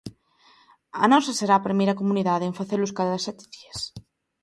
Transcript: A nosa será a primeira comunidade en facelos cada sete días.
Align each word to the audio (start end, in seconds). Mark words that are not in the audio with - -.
A 1.03 1.05
nosa 1.11 1.37
será 1.39 1.55
a 1.57 1.65
primeira 1.67 1.97
comunidade 1.99 2.45
en 2.49 2.57
facelos 2.59 2.95
cada 2.97 3.23
sete 3.25 3.43
días. 3.55 3.79